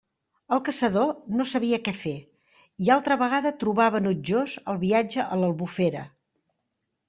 [0.55, 2.15] El caçador no sabia què fer,
[2.85, 6.07] i altra vegada trobava enutjós el viatge a l'Albufera.